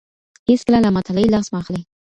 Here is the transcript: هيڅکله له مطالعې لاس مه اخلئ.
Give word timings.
هيڅکله 0.49 0.79
له 0.83 0.89
مطالعې 0.97 1.27
لاس 1.33 1.47
مه 1.51 1.57
اخلئ. 1.61 1.81